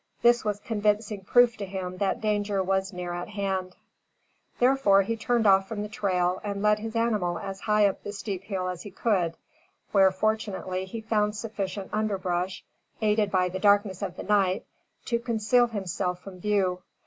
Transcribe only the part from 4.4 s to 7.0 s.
therefore he turned off from the trail and led his